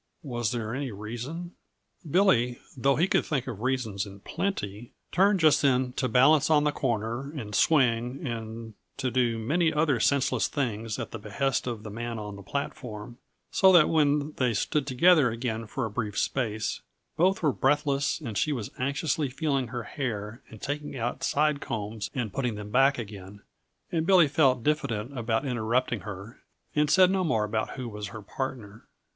[0.23, 1.51] Was there any reason
[2.09, 6.63] Billy, though he could think of reasons in plenty, turned just then to balance on
[6.63, 11.83] the corner and swing, and to do many other senseless things at the behest of
[11.83, 13.19] the man on the platform,
[13.51, 16.81] so that when they stood together again for a brief space,
[17.15, 22.09] both were breathless and she was anxiously feeling her hair and taking out side combs
[22.15, 23.43] and putting them back again,
[23.91, 26.39] and Billy felt diffident about interrupting her
[26.73, 28.87] and said no more about who was her partner.